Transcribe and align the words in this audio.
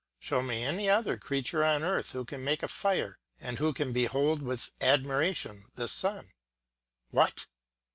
Show 0.17 0.41
me 0.41 0.63
any 0.63 0.89
other 0.89 1.15
creature 1.15 1.63
on 1.63 1.83
earth 1.83 2.13
who 2.13 2.25
can 2.25 2.43
make 2.43 2.63
a 2.63 2.67
fire 2.67 3.19
and 3.39 3.59
who 3.59 3.71
can 3.71 3.93
behold 3.93 4.41
with 4.41 4.71
admiration 4.81 5.67
the 5.75 5.87
sun. 5.87 6.31
What! 7.11 7.45